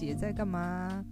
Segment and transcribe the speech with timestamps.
[0.00, 1.04] 姐在干嘛？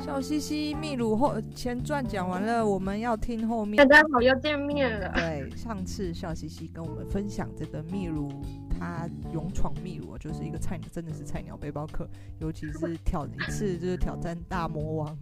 [0.00, 3.76] 笑嘻嘻，秘鲁后前传讲完了，我们要听后面。
[3.76, 5.12] 大家好，又见面了。
[5.14, 8.30] 对，上次笑嘻嘻跟我们分享这个秘鲁，
[8.70, 15.18] 他勇闯秘鲁，就是一个菜鸟，真的是菜鸟背包客，尤其是挑一次就是挑战大魔王，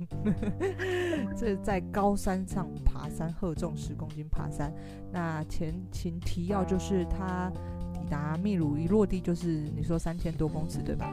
[1.37, 4.73] 这在高山上爬山，荷重十公斤爬山。
[5.11, 7.53] 那前情提要就是他
[7.93, 11.13] 抵达秘鲁一落地就是你说三千多公尺对吧？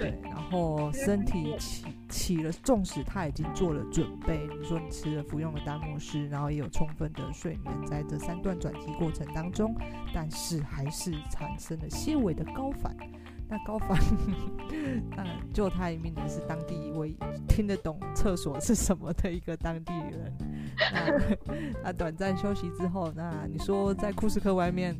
[0.00, 9.74] 对，然后身体起起了，纵使他已经做了准备，你说你吃了服用了丹莫斯，然后也有充分的睡眠，在这三段转机过程当中，
[10.14, 12.96] 但是还是产生了些微的高反。
[13.46, 13.98] 那高反，
[15.18, 17.14] 呃，救他一命的是当地一位
[17.46, 20.32] 听得懂厕所是什么的一个当地人。
[20.92, 21.20] 那
[21.84, 24.96] 那短暂休息之后，那你说在库斯科外面。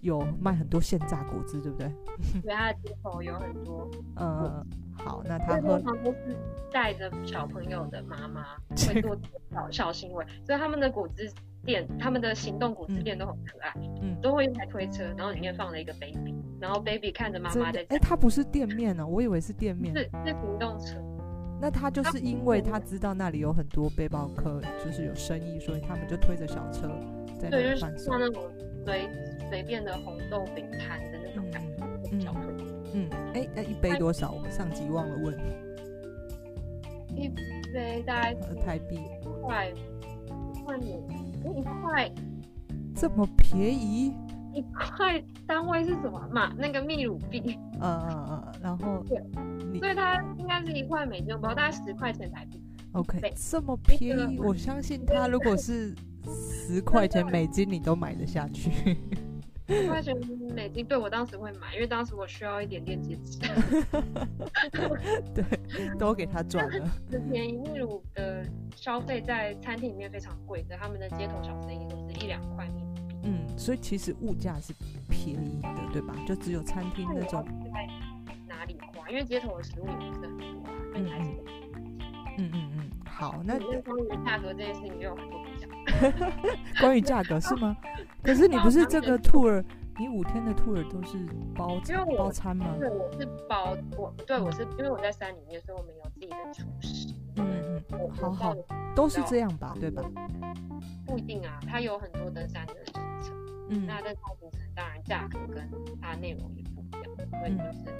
[0.00, 1.92] 有卖很多现榨果汁，对不对？
[2.42, 3.90] 对，他的街头有很多。
[4.16, 5.78] 嗯，好，那他喝。
[5.78, 6.36] 通常都是
[6.72, 8.44] 带着小朋友的妈妈
[8.88, 9.16] 会做
[9.50, 11.30] 小小行为， 所以他们的果汁
[11.64, 13.72] 店，他们的行动果汁店都很可爱。
[14.02, 17.84] 嗯，都会用台推车，然后里面放了一个 baby，然后 baby 看着妈妈在。
[17.88, 19.94] 哎，他不是店面呢，我以为是店面。
[19.94, 20.96] 是是行动车。
[21.62, 26.88] 那他就是因为他知道那里有很多背包客，就是有生意，所以他们就推着小车
[27.38, 28.10] 在那里贩售。
[28.12, 28.42] 像那种
[28.84, 29.08] 对。
[29.50, 32.42] 随便的红豆饼摊的那种感觉，嗯，小推。
[32.94, 34.30] 嗯，哎，那一杯多少？
[34.30, 35.36] 我们上集忘了问。
[37.16, 37.28] 一
[37.74, 39.70] 杯大概台币一块，
[40.54, 41.04] 一块五，
[41.52, 42.08] 一块
[42.94, 44.14] 这么便宜？
[44.54, 46.54] 一块单位是什么嘛？
[46.56, 47.58] 那个秘鲁币。
[47.80, 49.18] 嗯嗯嗯，然后对，
[49.80, 52.62] 所以它应该是一块美金，不过大概十块钱台币。
[52.92, 55.92] OK，这么便宜，我相信它如果是
[56.70, 58.70] 十块钱美金，你都买得下去。
[59.66, 60.16] 十块钱
[60.54, 63.40] 美金，对，我当时会买，因为当时我需要一点点节制。
[65.34, 65.44] 对，
[65.98, 66.88] 都给他赚了。
[67.10, 73.00] 很便宜，秘鲁的消费在餐厅里面非常贵的，他们的街头小生意都是一两块秘鲁币。
[73.24, 74.72] 嗯，所以其实物价是
[75.08, 76.14] 便宜的，对吧？
[76.24, 77.44] 就只有餐厅那种。
[77.72, 77.88] 在
[78.46, 79.10] 哪里花？
[79.10, 81.10] 因为街头的食物也不是很多啊，嗯
[82.38, 85.40] 嗯嗯嗯，好，那关于价格这件事情，有很多。
[86.80, 87.76] 关于价格是吗？
[88.22, 89.64] 可是你不是这个 tour，
[89.98, 91.18] 你五天的 tour 都是
[91.54, 91.80] 包
[92.16, 92.74] 包餐吗？
[92.78, 97.14] 对，我是包我，对我是因为我在山里面，所以我们有自己的厨师。
[97.36, 98.54] 嗯嗯，好好，
[98.94, 100.02] 都是这样吧，对吧？
[101.06, 103.34] 不一定啊，它有很多登山的行程。
[103.68, 105.68] 嗯，那登山行程当然价格跟
[106.00, 107.94] 它内容也不一样，所以就是。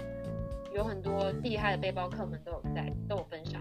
[0.73, 3.61] 有很多厉害的背包客们都有在都有分享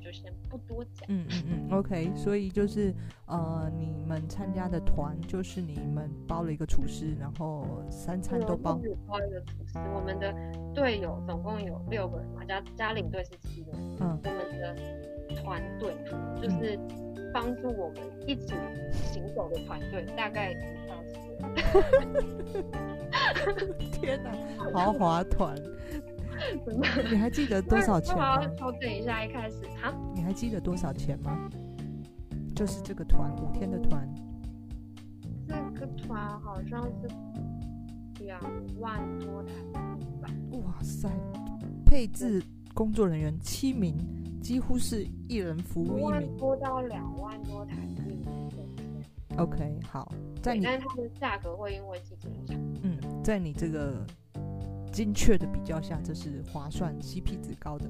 [0.00, 1.04] 就先不多讲。
[1.08, 2.94] 嗯嗯嗯，OK，所以就是
[3.26, 8.80] 呃，你们参加的团就是你们包了一个厨师，然后三餐都包。
[9.06, 10.34] 包一个厨师，我们的
[10.74, 13.80] 队友总共有六个人嘛，加加领队是七个人。
[14.00, 14.76] 嗯，我们的
[15.36, 15.94] 团队
[16.40, 16.78] 就是
[17.32, 18.54] 帮助我们一起
[18.92, 21.34] 行走的团队，大概五到七个
[21.98, 22.08] 人。
[23.92, 24.30] 天哪，
[24.72, 25.56] 豪华团！
[27.10, 28.36] 你还记得多少钱吗？
[28.36, 29.94] 我要调整一下，一开始哈。
[30.14, 31.48] 你还记得多少钱吗？
[32.54, 34.08] 就是这个团五天的团。
[35.46, 37.08] 这个团好像是
[38.24, 38.40] 两
[38.78, 39.52] 万多台
[39.98, 40.28] 币吧。
[40.52, 41.08] 哇塞！
[41.86, 42.42] 配置
[42.74, 43.96] 工作人员七名，
[44.42, 46.36] 几乎是一人服务一名。
[46.36, 48.24] 多到两万多台币。
[49.36, 50.12] OK，好。
[50.42, 52.60] 在你但是它的价格会因为季节影响。
[52.82, 54.04] 嗯，在你这个。
[54.98, 57.84] 精确的比较下，这是划算、CP 值高的，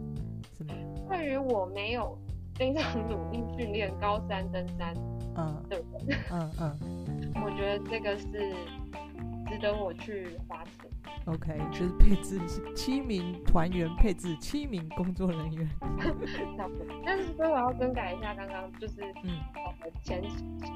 [0.58, 0.74] 是吗？
[1.08, 2.18] 对于我没有
[2.56, 4.94] 非常努力训练高山登山，
[5.34, 5.82] 嗯，对？
[6.30, 8.26] 嗯嗯， 我觉得这个是
[9.46, 10.74] 值得我去花钱。
[11.24, 12.38] OK，就是配置
[12.76, 15.66] 七名团员，配置七名工作人员。
[17.06, 19.40] 但是，所以我要更改一下，刚刚就是嗯，
[20.04, 20.22] 前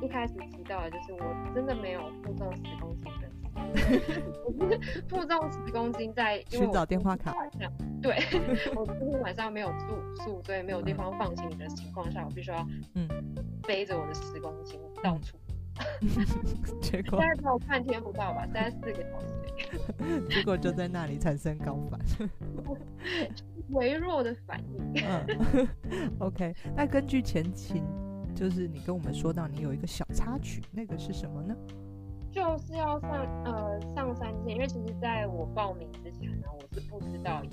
[0.02, 3.28] 一开始提到的，就是我真的没有负重十公斤的。
[4.58, 7.34] 我是负重十公斤，在寻找电话卡。
[8.00, 8.16] 对，
[8.74, 13.08] 我今天晚上没有住宿，所以没有地方放行李的情况下，我必须要嗯
[13.66, 15.36] 背着我的十公斤到处。
[16.82, 20.22] 结果现在才半天不到吧，三四个小时。
[20.28, 21.98] 结果就在那里产生高反，
[23.70, 25.02] 微弱的反应。
[25.02, 25.68] 嗯
[26.18, 26.54] ，OK。
[26.76, 27.82] 那根据前情，
[28.34, 31.56] 就是你跟我们说到你有一个小插曲，那个是什么呢？
[32.32, 33.10] 就是要上
[33.44, 37.50] 呃上山前，因为其实在我报名之前呢，我是不知道有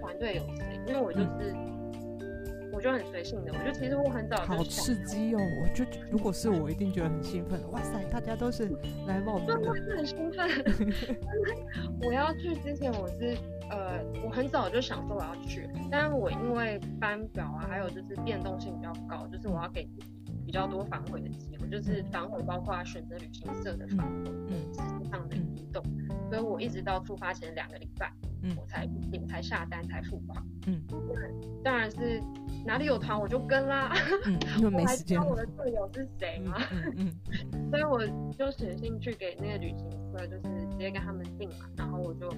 [0.00, 8.70] 团队有谁，因为我就是、嗯、我就很随性的，我就其实我很早就好刺激哦，我就如果是我一定觉得很兴奋，哇塞，大家都是
[9.06, 10.48] 来报名的，真的是很兴奋。
[12.02, 13.36] 我要去之前，我是
[13.70, 19.86] 呃，我很早就想说我要去，但是我因为班表啊，还有就是变动性比较高，就是我要给
[20.48, 25.84] 比较多反悔的机会，就是反悔包括选择旅行社的反悔，嗯，实际上的移动，
[26.30, 28.10] 所以我一直到出发前两个礼拜。
[28.42, 30.42] 嗯，我才定，才下单，才付款。
[30.66, 30.82] 嗯，
[31.62, 32.18] 当然是
[32.64, 33.92] 哪里有团我就跟啦。
[34.24, 35.20] 嗯， 因为没时间。
[35.20, 36.56] 我还知道我的队友是谁吗？
[36.72, 37.14] 嗯嗯，
[37.52, 37.68] 嗯。
[37.70, 38.00] 所以我
[38.38, 41.68] 就写信去给那个旅行社，就是直接跟他们订嘛。
[41.76, 42.32] 然后我就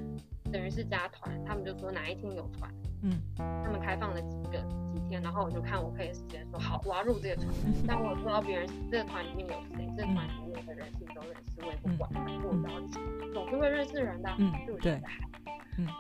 [0.51, 2.69] 等于是加团，他们就说哪一天有团。
[3.03, 3.21] 嗯。
[3.37, 4.59] 他们开放了几个
[4.93, 7.47] 几天，然后我就看我可以时间说好，我要入这个团。
[7.87, 12.11] 但我不知道别人这个团里面有谁，这个团里面的人是都认识，我也不管，
[12.43, 12.51] 我
[12.91, 14.31] 只要总是会认识人的。
[14.39, 15.01] 嗯，对。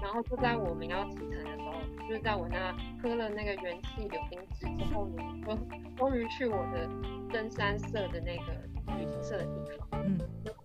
[0.02, 1.72] 然后就在我们要启程的时候，
[2.06, 2.70] 就是在我那
[3.02, 5.56] 喝了那个元气柳丁汁之后呢，我
[5.96, 6.86] 终于去我的
[7.32, 8.52] 登山社的那个
[8.98, 10.02] 旅行社的地方。
[10.04, 10.18] 嗯，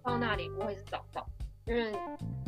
[0.04, 1.26] 到那里我也是找不到，
[1.66, 1.92] 因为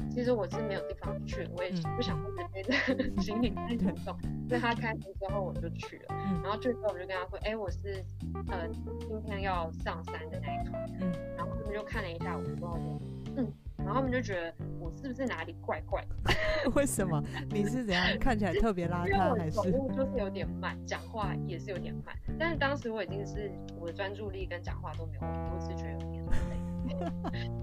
[0.10, 2.18] 其实我是没有地方去，我也不想
[2.54, 2.74] 背着
[3.22, 4.18] 行李太沉重。
[4.48, 8.04] 所以他开门之后我就去了，然后去之后我就跟他说，哎，我是
[8.50, 8.68] 呃
[9.08, 10.86] 今天要上山的那一团。
[11.02, 13.02] 嗯，然后他们就看了一下我之后说，
[13.38, 13.54] 嗯。
[13.78, 16.72] 然后他们就觉得我是不是哪里怪怪的？
[16.76, 17.24] 为什么？
[17.52, 19.52] 你是怎样看起来特别邋遢，还是？
[19.52, 22.14] 走路就是有点慢，讲话也是有点慢。
[22.38, 23.50] 但是当时我已经是
[23.80, 26.17] 我的专注力跟讲话都没有我只是觉得有点累，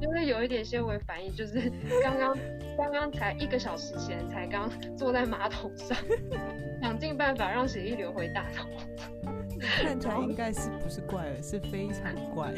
[0.00, 1.70] 就是有一点纤维反应，就是
[2.02, 2.36] 刚刚
[2.76, 5.96] 刚刚才一个小时前才刚坐在马桶上，
[6.82, 8.66] 想尽办法让血液流回大脑。
[9.82, 12.52] 看起来应该是不是怪人，是非常怪。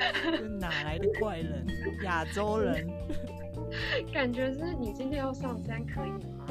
[0.58, 1.64] 哪来的怪人？
[2.04, 2.88] 亚洲人，
[4.12, 6.46] 感觉是你今天要上山可以吗？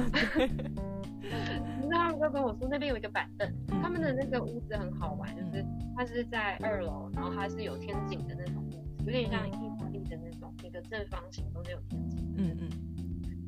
[1.81, 3.51] 你知道他们就跟我说那边有一个板凳，
[3.81, 5.65] 他们的那个屋子很好玩，就是
[5.97, 8.58] 它是在二楼，然后它是有天井的那种
[9.05, 12.33] 有点像意大利的那种一个正方形，都没有天井。
[12.37, 12.69] 嗯嗯。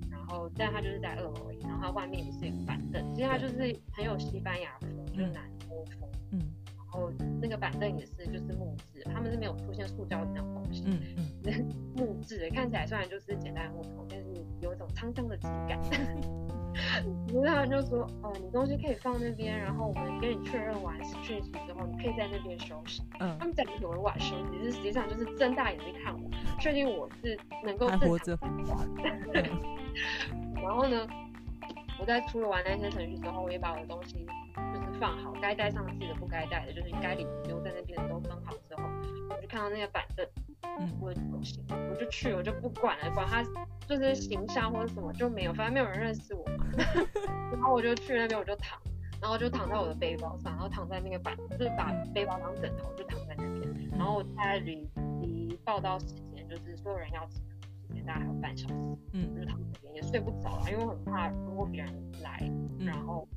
[0.10, 3.58] 然后但它就是在二楼而已，然后它外面也是一个板凳，其实它就是
[3.92, 6.10] 很有西班牙风，就是南欧风。
[6.32, 6.40] 嗯。
[6.76, 7.10] 然后
[7.42, 11.00] 那个板凳也是就是木质，他们是没有出现塑胶的那种东西，嗯
[11.46, 14.26] 嗯， 木质的，看起来虽然就是简单木头，但是
[14.62, 15.80] 有一种沧桑的质感。
[16.74, 23.02] 然后他们就说，哦，你东西可以放那边，然后我们跟你确认完讯息之后，你可以在那边休息。
[23.20, 26.30] 嗯，他们讲有人晚休息，是实际上就是睁大眼睛看我，
[26.60, 28.38] 确定我是能够活着。
[30.62, 31.08] 然后呢，
[32.00, 34.26] 我在出了完那些程序之后，我也把我的东西
[34.74, 34.92] 就是。
[35.02, 38.84] 放好，该带上去的不该带的，就是该留留在那边的都分好之后，
[39.32, 40.51] 我就看到那个板凳，嗯，
[41.00, 43.44] 我就不行，我就去，我就不管了，管他
[43.88, 46.66] 就是形象或者什么就没有，反正没有人认识我嘛。
[47.52, 48.80] 然后我就去那边，我就躺，
[49.22, 53.90] 然后就躺在我的背包上，然后躺在那个板，就是把背包当枕头，就躺在那边。
[53.92, 54.88] 然后我在离
[55.22, 58.74] 离报道时间，就是所有人要起床时间大概还有半小时，
[59.14, 63.28] 嗯，就躺在那边也睡不着了，因为我很怕如果别人来，然后。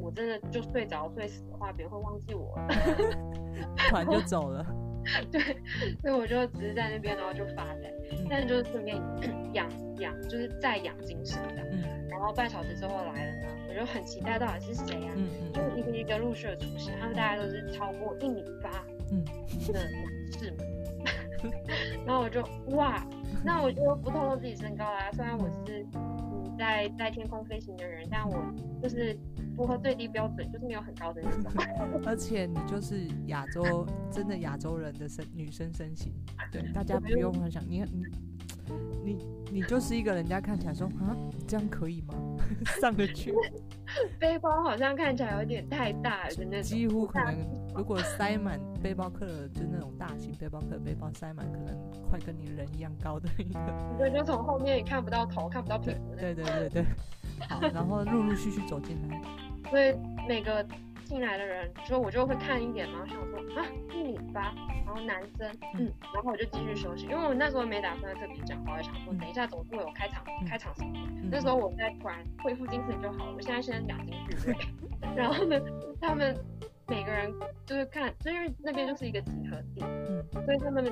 [0.00, 2.68] 我真的就睡着睡死的话，别人会忘记我了，
[3.90, 4.64] 团就走了。
[5.32, 5.40] 对，
[6.00, 8.96] 所以我就只是在那边，然后就发呆，嗯、但是就是顺便
[9.54, 9.68] 养
[9.98, 11.62] 养，就是再养精神的。
[11.72, 11.82] 嗯。
[12.08, 15.12] 然后半小时之后来了呢，我就很期待到底是谁啊？
[15.16, 15.52] 嗯嗯。
[15.52, 19.24] 就是一个一个陆续的出现，他们大家都是超过一米八嗯
[19.72, 20.58] 的男士们。
[21.44, 21.52] 嗯、
[22.06, 22.42] 然后我就
[22.76, 23.06] 哇，
[23.44, 25.10] 那我就不透露自己身高啦。
[25.12, 28.36] 虽然我是嗯在在天空飞行的人，但我
[28.82, 29.16] 就是。
[29.58, 31.50] 符合最低标准，就是没有很高的那种。
[32.06, 36.12] 而且你就是亚洲，真的亚洲人的身女生身形，
[36.52, 38.04] 对，大家不用很想你你
[39.04, 39.18] 你
[39.50, 41.16] 你就是一个人家看起来说啊，
[41.48, 42.14] 这样可以吗？
[42.80, 43.34] 上得去？
[44.16, 47.36] 背包好像看起来有点太大，就那几乎可能
[47.74, 51.76] 如果塞满背包客的，就那种大型背包客背包塞满，可能
[52.08, 53.98] 快跟你人一样高的一个。
[53.98, 56.14] 对，就从后面也看不到头，看不到屁股。
[56.16, 56.84] 对对对对。
[57.48, 59.22] 好，然后陆陆续续走进来。
[59.70, 59.94] 所以
[60.26, 60.64] 每个
[61.04, 70.92] 进来的人，就我就会看一眼嘛，想说啊一米八，然后男生，嗯，然后我就继续休息，因为我那时候没打算特别讲话，我想说等一下总是会有开场，开场什么，
[71.30, 73.32] 那时候我在突然恢复精神就好了。
[73.34, 74.56] 我现在先养精蓄锐，
[75.16, 75.58] 然后呢，
[76.00, 76.36] 他们
[76.86, 77.32] 每个人
[77.64, 80.84] 就是看，就因为那边就是一个集合地，嗯，所以他们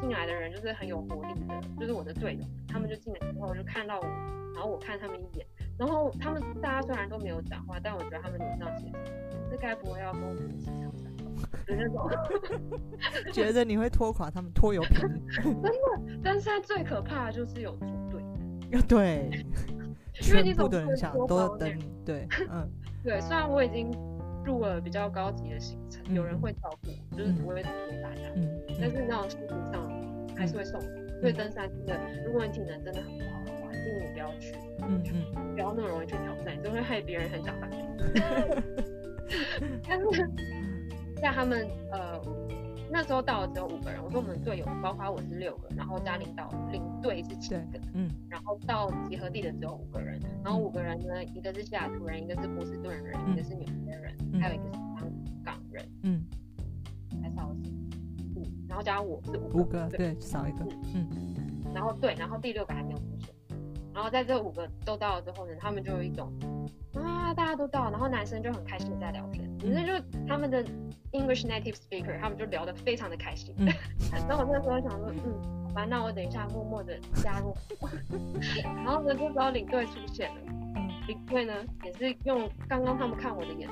[0.00, 4.06] 进来的人就是很有活力的，就是我的队友，他们就进来之后就看到我，
[4.54, 5.46] 然后我看他们一眼。
[5.78, 8.92] 然后他们大家虽然都没有讲话，但我觉得他们脸上其实
[9.50, 11.30] 这该不会要跟我们一起上山吧？
[11.66, 12.10] 就那种
[13.32, 15.00] 觉得你会拖垮他们拖油瓶。
[15.42, 15.70] 真的，
[16.22, 18.22] 但是他最可怕的就是有组队。
[18.88, 19.44] 对，
[20.14, 21.92] 全部的人想都等你。
[22.06, 22.68] 对，嗯，
[23.02, 23.20] 对。
[23.20, 23.90] 虽然我已经
[24.44, 27.70] 入了比较高级的行程，嗯、有人会照顾我，就是不会拖
[28.02, 28.48] 大家，嗯，
[28.80, 30.80] 但是那种心情上还是会受。
[31.20, 33.61] 所以登山真的，如果你体能真的很不好
[34.12, 37.80] 不要去，嗯嗯，不要那么容易去挑战，就会害别人很想反抗。
[39.88, 40.06] 但是
[41.20, 42.20] 像他们呃
[42.90, 47.60] 那时候到了只有五个人，我说我们队友包括我是六个，然后加领导领队是七个，
[47.94, 55.10] 嗯，然后到集合地的只有五个人，然后五个人呢，一个是西雅图人，一个是波士顿人，一个是纽约人，还有一个是香
[55.42, 56.22] 港人，嗯，
[57.22, 57.70] 还少是
[58.36, 61.08] 五，然后加上我是五个，五个对，少一个，嗯，
[61.72, 62.98] 然后对，然后第六个还没有
[63.94, 66.32] 然后在这五个都到了之后呢，他们就有一种。
[66.94, 69.92] 啊，大家都到，然后男生就很开心在聊天，女生就
[70.28, 70.62] 他们的
[71.12, 73.54] English native speaker，他们就聊得非常的开心。
[73.58, 73.66] 嗯、
[74.28, 77.54] 然后我那时候想说，嗯，好吧，那我等一下默默的加入。
[78.62, 80.36] 然后呢，这时候领队出现了，
[81.08, 83.66] 领队呢也是用刚刚他们看我的眼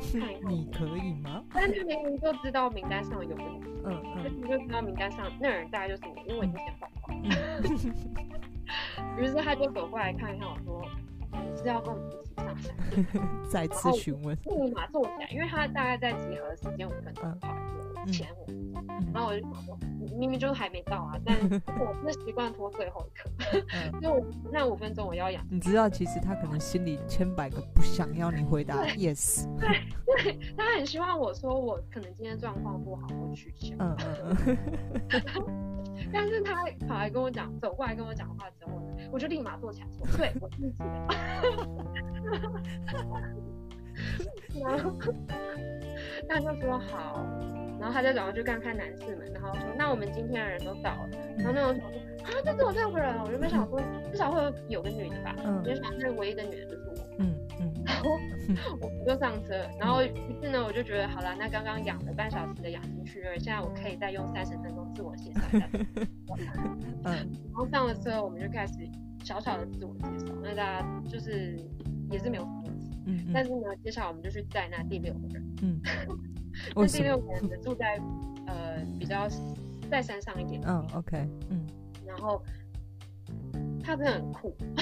[0.00, 1.44] 神看一看， 你可以吗？
[1.52, 3.36] 但是明明就知道名单上有
[3.84, 7.12] 嗯嗯，就知道名单上那人大概就是我，因为我已经先报告。
[9.18, 10.82] 于、嗯、是他就走过来看一看我说，
[11.32, 12.74] 你是要跟我们一起上山？
[13.50, 17.24] 再次询问，立马坐起来，因为他大概在集合时间五分钟，
[18.04, 18.46] 跑前五
[19.12, 19.78] 然后我就想说，
[20.18, 21.36] 明明就是还没到啊，但
[21.78, 23.30] 我是习惯拖最后一刻，
[24.00, 25.44] 就那五分钟我要养。
[25.50, 29.68] 你知道，其实他可能心里千百个不想要你回答 yes，对
[30.22, 33.74] 对，他很希望我说我可能今天状况不好，我取消。
[33.78, 34.56] 嗯嗯嗯。
[36.12, 41.08] 但是他跑来跟我讲，走过来跟我讲话之后呢，我就立马坐起来说：“对，我自己的。”
[44.60, 44.92] 然后
[46.28, 47.24] 他就说好，
[47.84, 53.78] 然后他就转过去看看男士们，然后说：“那我们今天的人都到了。”然后那种想说：“啊，就只有六个人。”我原本想说
[54.10, 57.06] 至少会有有个女的吧，我就想那唯一的女的就是我。
[57.18, 57.74] 嗯嗯。
[57.84, 58.08] 然后
[58.80, 65.68] 我就上车，然后于是呢，我就觉得好了，那刚刚养了半小时的养精蓄锐，现在我可以再用三十分钟自我介绍一下。
[67.04, 67.14] 嗯。
[67.14, 68.72] 然后上了车，我们就开始
[69.22, 71.54] 小小的自我介绍，那大家就是
[72.10, 72.90] 也是没有什么问题。
[73.04, 73.30] 嗯。
[73.34, 75.44] 但是呢，接下来我们就去载那第六个人。
[75.60, 75.82] 嗯。
[76.74, 78.00] 那第六个人呢，住在
[78.46, 79.28] 呃比较
[79.90, 80.60] 在山上一点。
[80.66, 81.28] 嗯，OK。
[81.50, 81.66] 嗯。
[82.06, 82.42] 然后。
[83.86, 84.56] 他真的很酷，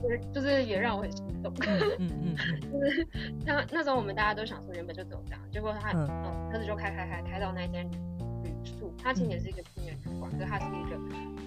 [0.00, 1.52] 就是就是也让我很心动。
[1.98, 2.36] 嗯嗯，
[2.72, 3.04] 就是
[3.44, 10.96] 他那时候我们大家都想说原本就走这样，结果他嗯车子就开开开开到那间旅宿，它其实也是一个青年旅馆，可是它是一个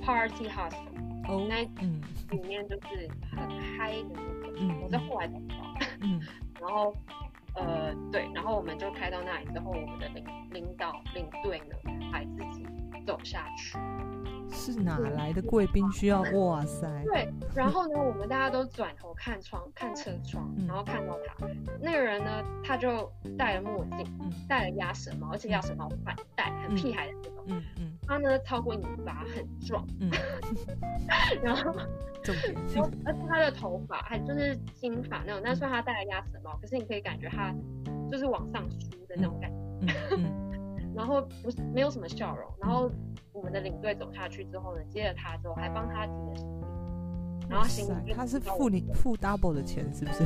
[0.04, 1.62] party hostel，哦，那
[2.36, 4.54] 里面就是很嗨的那种。
[4.60, 5.56] 嗯，我在后来才知道。
[6.02, 6.20] 嗯，
[6.60, 6.94] 然后
[7.58, 11.76] 呃对，然后我们就开到那里之后，我们的领领导领队呢
[12.12, 12.66] 还自己
[13.06, 13.78] 走下去。
[14.50, 16.22] 是哪来的贵宾需要？
[16.22, 16.88] 哇塞！
[17.04, 21.48] 对，然后呢，我们大家都转头看窗，看车窗，然后看到他，
[21.82, 24.08] 那个人呢，他就戴了墨镜，
[24.48, 27.46] 戴了鸭舌帽，而且鸭舌帽反戴，很屁孩的那种。
[27.48, 27.97] 嗯嗯。
[28.08, 29.86] 他呢，超过你吧，很壮。
[30.00, 30.10] 嗯。
[31.44, 31.74] 然后，
[32.24, 32.56] 重点，
[33.06, 37.54] 而且他的头发还就是金发那种，但虽然他戴了鸭舌帽，可是你可以感觉他
[38.10, 39.94] 就是往上梳的那种感觉。
[40.96, 42.90] 然后不是没有什么笑容，然后。
[43.34, 50.24] 我们的领队走下去之后呢，接了他之后还帮他提了行李，然后行李他是付你付 double 的钱是不是？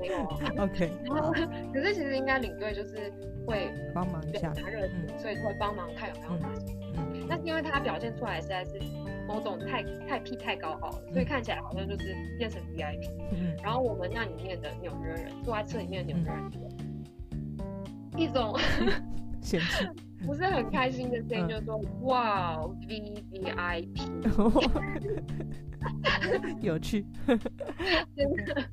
[0.00, 0.16] 没有
[0.64, 0.90] ，OK。
[1.04, 3.12] 然后可是其实应该领队就是
[3.46, 7.15] 会帮忙一下，他热情，所以会帮忙看有没有拿行李。
[7.26, 8.80] 嗯，那是因为他表现出来实在是
[9.26, 13.10] 某种太太屁太高傲了，所以看起来好像就是变成 VIP。
[13.32, 16.58] 嗯，然后我们那里面的纽约人坐在车里面的纽约人就
[18.18, 18.56] 一种
[19.42, 19.86] 嫌弃。
[20.26, 22.56] 不是很开心的声音，就是说哇
[22.88, 24.10] ，V V I P，
[26.62, 27.04] 有趣，
[28.16, 28.64] 真的。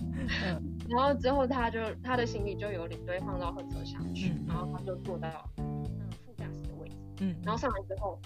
[0.89, 5.83] 然后之后他就他的行李就由领队放到后车厢去，然后他就坐到嗯
[6.25, 6.95] 副驾驶的位置。
[7.19, 8.17] 嗯，然后上来之后，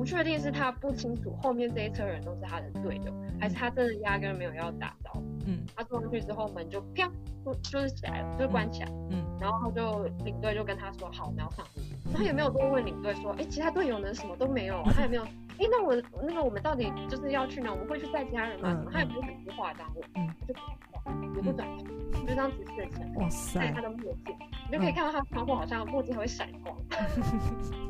[0.00, 5.22] 不确定是他不清楚后面这一车人都是他的队友，还是他真的压根没有要打招呼。
[5.44, 7.06] 嗯，他坐上去之后门就啪，
[7.44, 8.88] 就就是起来了，就关起来。
[9.10, 11.82] 嗯，然后他就领队就跟他说好，我们要上路。
[12.16, 14.14] 他也没有多问领队说，哎，其他队友呢？
[14.14, 14.82] 什么都没有。
[14.86, 17.70] 他也没有，哎，那我那个我们到底就是要去哪？
[17.70, 18.70] 我们会去带其他人吗？
[18.70, 18.90] 什么？
[18.90, 21.84] 他也不是很多话这样问，嗯，就不说话，也不转头，
[22.20, 23.14] 就这样直视着前。
[23.16, 23.60] 哇塞！
[23.60, 24.34] 戴他的墨镜，
[24.66, 26.74] 你就可以看到他窗户好像墨镜还会闪光。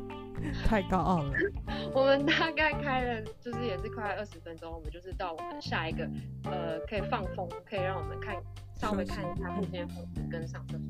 [0.65, 1.33] 太高傲了。
[1.93, 6.09] 我们大概开了，就是也是快二十分钟，我们就是到我们下一个，
[6.45, 8.35] 呃，可以放风，可以让我们看
[8.75, 10.87] 稍微看一下后面风景跟上厕所。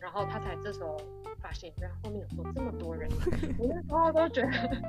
[0.00, 0.96] 然后他才这时候
[1.40, 3.10] 发现，原来后面有坐这么多人。
[3.58, 4.82] 我那时候都觉得，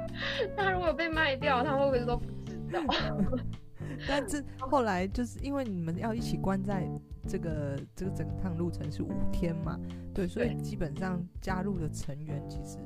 [0.56, 2.82] 他如果被卖掉，他会不会都不知道？
[4.08, 6.88] 但是后来就是因为你们要一起关在
[7.28, 9.78] 这个这个整趟路程是五天嘛，
[10.14, 12.78] 对，所以基本上加入的成员其实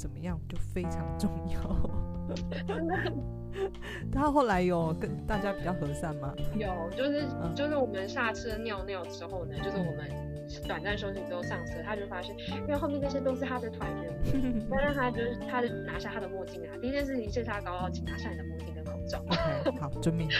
[0.00, 1.60] 怎么样就非常重要。
[2.66, 2.96] 真的
[4.10, 6.32] 他后来有跟大家比较和善吗？
[6.54, 10.10] 有，就是、嗯、就是我们下车尿尿之后呢，就是我们
[10.66, 19.22] 短暂休息之后上车，他就发现，因为后面那些都是他的团员， 但是他就是他的拿下他的墨镜啊，第一件事情是他高傲，请拿下你的墨镜跟口罩。
[19.78, 20.30] 好，遵命。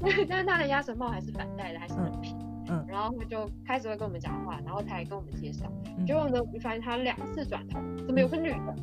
[0.00, 2.34] 对，但是他的鸭舌帽还是反戴的，还是很平。
[2.40, 5.70] 嗯嗯，然后他就开始会跟我们讲话，然后他还跟我们介绍。
[6.06, 8.74] 结果呢，我就发现他两次转头，怎么有个女的？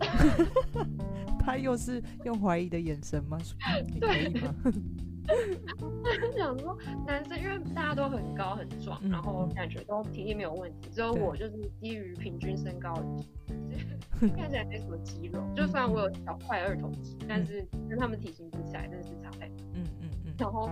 [1.40, 3.38] 他又是用怀疑的眼神吗？
[3.94, 4.54] 你可以吗？
[5.28, 12.94] 对， 想说男生，因为大家都很高很壮，然后感觉都体力没有问题，只有我就是低于平均身高，
[14.36, 15.44] 看起来没什么肌肉。
[15.56, 19.58] 就算我有小块二头肌，但是跟他们体型比起来，真的是差太多。
[19.74, 20.34] 嗯嗯嗯。
[20.38, 20.70] 然后，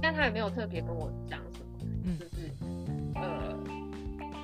[0.00, 1.40] 但他也没有特别跟我讲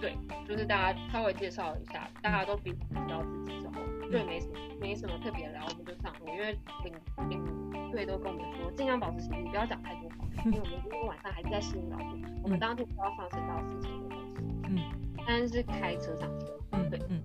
[0.00, 3.75] 对，就是大家稍微介绍一下，大家都彼此知道自己之后，
[4.11, 6.95] 对，没什么，没什么特别聊，我们就上路，因为领
[7.28, 14.78] 领队都跟我们说，尽量保持静，不要讲太多话，因为我们今天晚上还是在适应劳动，我们当天不要上升到四千的东西，嗯，
[15.26, 17.23] 但是开车上去，嗯，对，嗯，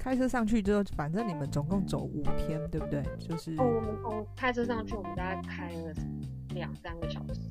[0.00, 3.02] 开车上去之后，反正你们总共走五天，对不对？
[3.18, 5.94] 就是，哦，我们从开车上去，我们大概开了
[6.54, 7.47] 两三个小时。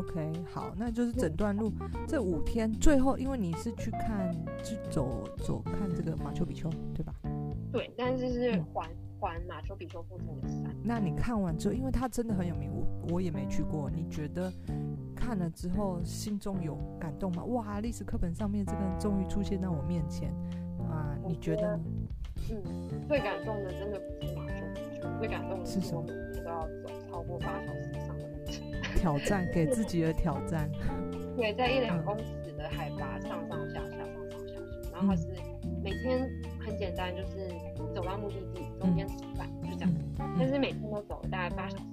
[0.00, 1.72] 哦，OK，好，那就是整段路
[2.06, 7.14] 这五天，最后因为你是去看，去走走看这个马丘比丘，对吧？
[7.70, 8.88] 对，但是是环
[9.18, 10.74] 环马丘比丘附近的山。
[10.82, 14.52] 那你看完之后，因为它真的很有名，我我也没去过，你觉得
[15.14, 17.44] 看了之后心中有感动吗？
[17.44, 20.32] 哇，历史课本上面这个人终于出现在我面前
[20.88, 21.16] 啊！
[21.26, 21.82] 你觉得呢？
[22.50, 26.02] 嗯，最感动的真的不是马丘比丘，最感动的是什么？
[26.06, 28.09] 都要走超过八小时。
[29.00, 30.70] 挑战给自己的挑战，
[31.34, 35.26] 对，在一两公尺的海拔上上下下上上下下，然后它是
[35.82, 36.28] 每天
[36.60, 37.48] 很简单，就是
[37.94, 39.94] 走到目的地中间吃饭，就这样，
[40.38, 41.84] 但是每天都走了大概八小时，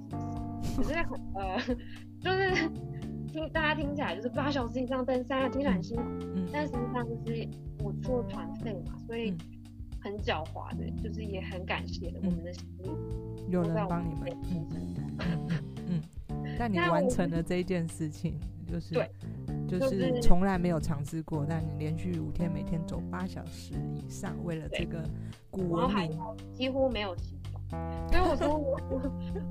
[0.75, 1.57] 可是很呃，
[2.19, 2.69] 就是
[3.31, 6.03] 听大家听起来就是八小时以上登山，听起来很辛苦，
[6.51, 7.47] 但实际上就是
[7.85, 9.33] 我做团费嘛，所以
[10.01, 12.89] 很狡猾的，就是也很感谢我们的心力，
[13.49, 14.66] 有人帮你们，嗯。
[16.57, 19.09] 但你完成了这一件事情，就是对，
[19.67, 21.45] 就是从来没有尝试过。
[21.47, 25.03] 但你连续五天，每天走八小时以上，为了这个
[25.51, 26.17] 古文明，
[26.53, 27.59] 几乎没有洗澡。
[28.09, 28.79] 所以我说， 我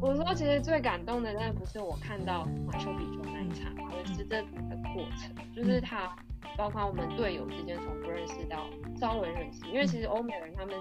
[0.01, 4.49] 我说，其实最感动的，那不是我看到马丘比丘那一场，而是这个
[4.95, 6.17] 过程，就是他，
[6.57, 8.67] 包括我们队友之间从不认识到
[8.99, 10.75] 稍微认识，因为其实欧美人他们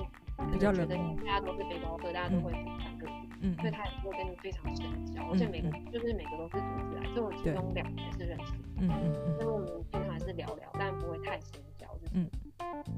[0.53, 3.24] 比较觉得大家都是背包客，大家都会分享各自。
[3.45, 12.27] 嗯，所以他也会跟你非常深交，而且每个就是每个都是独自来，就我其中两个是认识，嗯嗯嗯，所以我们平常还是聊聊，但不会太深交，就是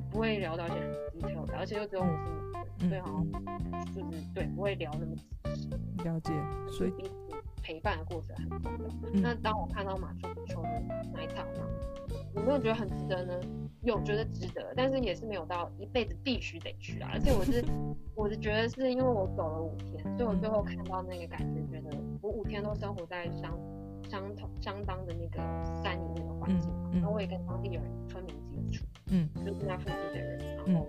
[0.10, 5.70] 不会聊到一些很 detail 的，而且又只有我是女生，所以好像就是对不会聊那么仔细。
[6.06, 6.32] 了解，
[6.70, 7.14] 所以彼此
[7.62, 9.22] 陪伴的过程很重要。
[9.22, 10.70] 那当我看到马丘比丘的
[11.14, 11.60] 那一场呢，
[12.36, 13.34] 有没有觉得很值得呢？
[13.92, 17.10] 有觉得值得，但是也是没有到一辈子必须得去啊。
[17.14, 17.64] 而且我是
[18.16, 23.58] 我是觉得是因为我走了五天，所以我最后看到那个感觉，觉得我五天都生活在相
[24.10, 25.38] 相同相当的那个
[25.84, 28.36] 山里面的环境嘛，然后我也跟当地人村民
[28.72, 30.88] 接触，嗯，就是那附近的人，然后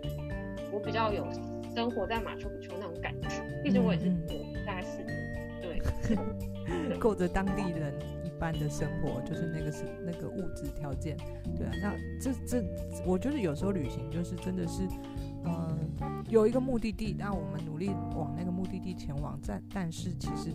[0.72, 1.26] 我比较有
[1.74, 3.28] 生活在马丘比丘那种感觉。
[3.62, 4.08] 毕竟我也是
[4.66, 7.92] 大概四年，对， 过着当地人。
[8.17, 11.16] 一般的生活，就是那个是那个物质条件，
[11.56, 11.72] 对啊。
[11.82, 12.64] 那这这，
[13.06, 14.86] 我觉得有时候旅行就是真的是，
[15.44, 15.78] 嗯、
[16.28, 20.52] 有一个目的地，那我们努力往那个目的地前往，但但是其实。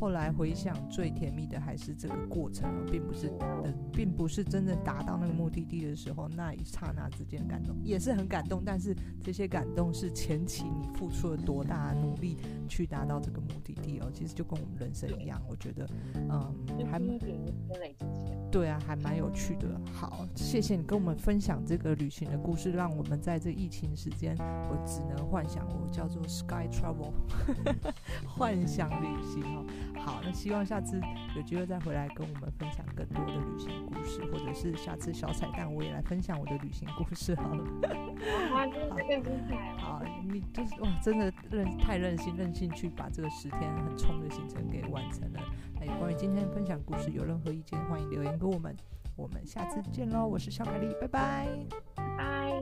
[0.00, 8.62] 后来回想，最甜蜜的还是这个过程，并不是呃，并不是真正达到那个目的地的时候那一刹那之间的感动，也是很感动。
[8.64, 14.10] 但是这些感动是前期你付出了多大的努力去达到这个目的地哦。
[14.10, 16.54] 其实就跟我们人生一样，我觉得，嗯，
[16.90, 16.98] 还
[18.50, 19.78] 对啊，还蛮有趣的。
[19.92, 27.12] 好，谢谢你跟我们分享这个旅行的故事，让我们在这疫情时间，我只能幻想，我叫做 Sky Travel，
[28.26, 29.66] 幻想旅行哦。
[30.04, 31.00] 好，那希望下次
[31.36, 37.64] 有机会再回来跟我们分享更多的旅行故事，或者是下次小彩蛋我也来分享我的旅行故事好了。
[38.52, 39.76] 哇，真的更精彩！
[39.76, 45.40] 好，你就是哇，真的任太任性，任性去把这个十天很冲的行程给完成了。
[45.78, 48.76] 那有关于今天分享故事，有任何意见欢迎留言给我们。
[49.16, 51.46] 我们下次见喽，我是小凯丽，拜拜，
[51.94, 52.60] 拜拜。